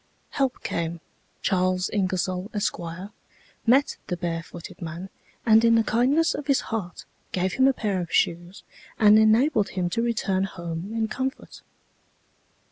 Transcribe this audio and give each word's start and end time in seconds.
Help 0.31 0.63
came; 0.63 0.99
Charles 1.43 1.87
Ingersoll, 1.93 2.49
Esq., 2.55 2.79
met 3.67 3.97
the 4.07 4.17
barefooted 4.17 4.81
man, 4.81 5.09
and 5.45 5.63
in 5.63 5.75
the 5.75 5.83
kindness 5.83 6.33
of 6.33 6.47
his 6.47 6.59
heart, 6.73 7.05
gave 7.31 7.53
him 7.53 7.67
a 7.67 7.71
pair 7.73 8.01
of 8.01 8.11
shoes 8.11 8.63
and 8.97 9.19
enabled 9.19 9.69
him 9.69 9.91
to 9.91 10.01
return 10.01 10.45
home 10.45 10.91
in 10.91 11.07
comfort." 11.07 11.61